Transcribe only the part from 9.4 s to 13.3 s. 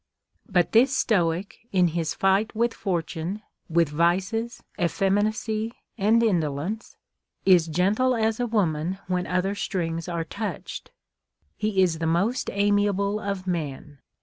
strings are touched. He is the most amiable